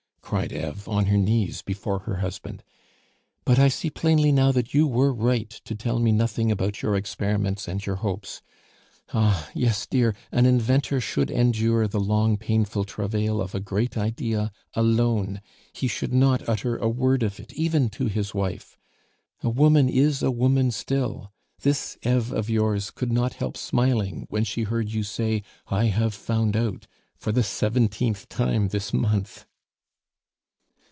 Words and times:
cried 0.21 0.53
Eve, 0.53 0.87
on 0.87 1.07
her 1.07 1.17
knees 1.17 1.61
before 1.61 1.99
her 2.03 2.19
husband. 2.19 2.63
"But 3.43 3.59
I 3.59 3.67
see 3.67 3.89
plainly 3.89 4.31
now 4.31 4.53
that 4.53 4.73
you 4.73 4.87
were 4.87 5.13
right 5.13 5.49
to 5.65 5.75
tell 5.75 5.99
me 5.99 6.13
nothing 6.13 6.49
about 6.49 6.81
your 6.81 6.95
experiments 6.95 7.67
and 7.67 7.85
your 7.85 7.97
hopes. 7.97 8.41
Ah! 9.13 9.49
yes, 9.53 9.85
dear, 9.85 10.15
an 10.31 10.45
inventor 10.45 11.01
should 11.01 11.29
endure 11.29 11.85
the 11.85 11.99
long 11.99 12.37
painful 12.37 12.85
travail 12.85 13.41
of 13.41 13.53
a 13.53 13.59
great 13.59 13.97
idea 13.97 14.53
alone, 14.73 15.41
he 15.73 15.89
should 15.89 16.13
not 16.13 16.47
utter 16.47 16.77
a 16.77 16.87
word 16.87 17.23
of 17.23 17.37
it 17.37 17.51
even 17.55 17.89
to 17.89 18.05
his 18.05 18.33
wife.... 18.33 18.77
A 19.43 19.49
woman 19.49 19.89
is 19.89 20.23
a 20.23 20.31
woman 20.31 20.71
still. 20.71 21.29
This 21.59 21.97
Eve 22.05 22.31
of 22.31 22.49
yours 22.49 22.89
could 22.89 23.11
not 23.11 23.33
help 23.33 23.57
smiling 23.57 24.27
when 24.29 24.45
she 24.45 24.63
heard 24.63 24.93
you 24.93 25.03
say, 25.03 25.43
'I 25.67 25.87
have 25.87 26.13
found 26.13 26.55
out,' 26.55 26.87
for 27.17 27.33
the 27.33 27.43
seventeenth 27.43 28.29
time 28.29 28.69
this 28.69 28.93
month." 28.93 29.45